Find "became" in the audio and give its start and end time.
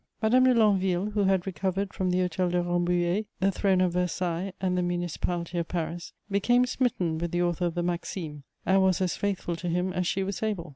6.31-6.65